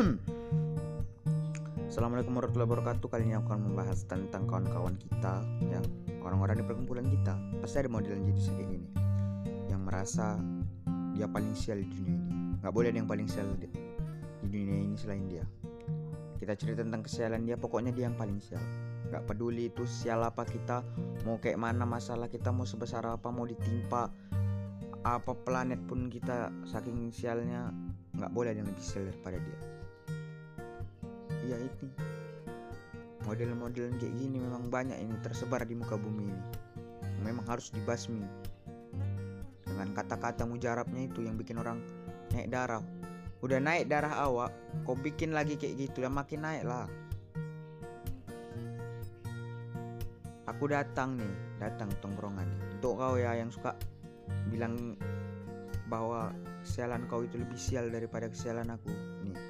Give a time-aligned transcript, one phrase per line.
[1.92, 3.06] Assalamualaikum warahmatullahi wabarakatuh.
[3.12, 5.80] Kali ini aku akan membahas tentang kawan-kawan kita ya
[6.24, 7.36] Orang-orang di perkumpulan kita.
[7.60, 8.88] Pasti ada model yang jadi kayak gini
[9.68, 10.40] Yang merasa
[11.12, 12.56] dia paling sial di dunia ini.
[12.64, 13.68] Gak boleh ada yang paling sial di,
[14.48, 15.44] dunia ini selain dia.
[16.40, 18.64] Kita cerita tentang kesialan dia Pokoknya dia yang paling sial.
[19.12, 20.80] Gak peduli itu sial apa kita
[21.28, 24.08] Mau kayak mana masalah kita Mau sebesar apa Mau ditimpa
[25.00, 27.72] apa planet pun kita saking sialnya
[28.12, 29.79] nggak boleh ada yang lebih sial daripada dia
[31.46, 31.88] ya ini.
[33.24, 36.42] Model-model kayak gini memang banyak ini tersebar di muka bumi ini.
[37.22, 38.24] Memang harus dibasmi.
[39.64, 41.78] Dengan kata-kata mujarabnya itu yang bikin orang
[42.34, 42.82] naik darah.
[43.40, 44.52] Udah naik darah awak
[44.84, 46.84] kau bikin lagi kayak gitu ya makin naik lah.
[50.50, 53.78] Aku datang nih datang tongkrongan untuk kau ya yang suka
[54.50, 54.98] bilang
[55.86, 56.34] bahwa
[56.66, 58.92] kesialan kau itu lebih sial daripada kesialan aku.
[59.24, 59.49] Nih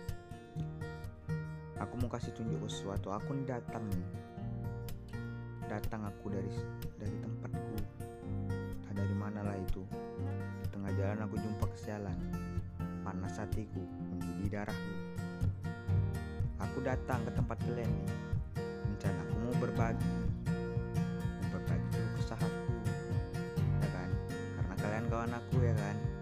[1.80, 3.09] aku mau kasih tunjuk sesuatu.
[3.11, 4.05] Aku datang nih.
[5.67, 6.53] Datang aku dari
[7.00, 7.77] dari tempatku.
[8.53, 9.83] Entah dari mana lah itu.
[10.61, 12.19] Di tengah jalan aku jumpa kesialan
[13.00, 13.81] panas hatiku
[14.12, 14.95] menjadi darahku.
[16.61, 18.11] Aku datang ke tempat kalian nih.
[18.61, 20.12] Rencana aku mau berbagi.
[21.48, 22.75] Berbagi kesahatku
[23.81, 24.09] ya kan?
[24.28, 26.19] Karena kalian kawan aku ya kan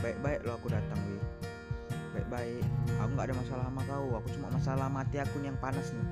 [0.00, 1.20] baik-baik lo aku datang wi.
[2.16, 2.64] Baik-baik.
[2.98, 4.08] Aku nggak ada masalah sama kau.
[4.18, 6.08] Aku cuma masalah mati aku yang panas nih.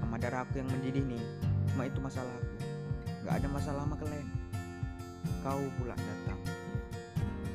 [0.00, 1.22] Sama darah aku yang mendidih nih.
[1.70, 2.54] Cuma itu masalah aku.
[3.22, 4.28] Nggak ada masalah sama kalian.
[5.44, 6.40] Kau pula datang.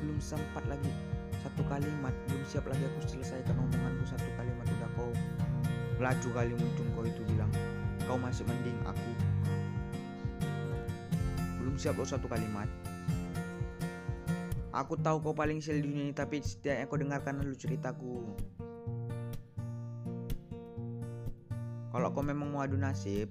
[0.00, 0.90] Belum sempat lagi.
[1.40, 4.06] Satu kalimat belum siap lagi aku selesaikan omonganku.
[4.06, 5.12] Satu kalimat udah kau
[6.00, 7.50] laju kali muncul kau itu bilang.
[8.06, 9.12] Kau masih mending aku.
[11.60, 12.70] Belum siap lo satu kalimat
[14.80, 18.24] Aku tahu kau paling sial di dunia ini tapi setidaknya kau dengarkan dulu ceritaku.
[21.92, 23.28] Kalau kau memang mau adu nasib,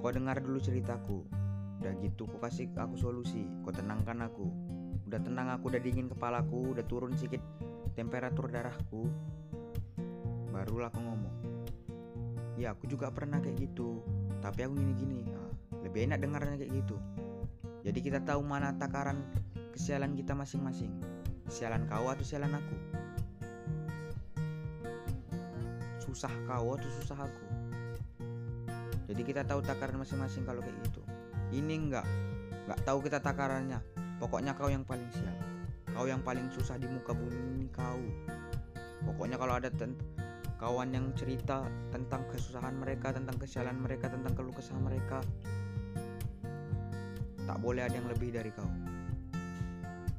[0.00, 1.20] kau dengar dulu ceritaku.
[1.84, 4.48] Udah gitu kau kasih aku solusi, kau tenangkan aku.
[5.04, 7.44] Udah tenang aku, udah dingin kepalaku, udah turun sedikit
[7.92, 9.04] temperatur darahku.
[10.48, 11.36] Barulah kau ngomong.
[12.56, 14.00] Ya aku juga pernah kayak gitu,
[14.40, 15.28] tapi aku gini-gini.
[15.28, 16.96] Nah, lebih enak dengarnya kayak gitu.
[17.84, 19.28] Jadi kita tahu mana takaran
[19.80, 20.92] kesialan kita masing-masing.
[21.48, 22.76] Kesialan kau atau kesialan aku?
[26.04, 27.44] Susah kau atau susah aku?
[29.08, 31.00] Jadi kita tahu takaran masing-masing kalau kayak gitu.
[31.56, 32.04] Ini enggak,
[32.68, 33.80] enggak tahu kita takarannya.
[34.20, 35.32] Pokoknya kau yang paling sial.
[35.96, 38.04] Kau yang paling susah di muka bumi ini kau.
[39.08, 39.72] Pokoknya kalau ada
[40.60, 45.24] kawan yang cerita tentang kesusahan mereka, tentang kesialan mereka, tentang keluh kesah mereka,
[47.48, 48.68] tak boleh ada yang lebih dari kau.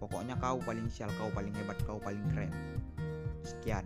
[0.01, 2.49] Pokoknya kau paling sial, kau paling hebat, kau paling keren.
[3.45, 3.85] Sekian.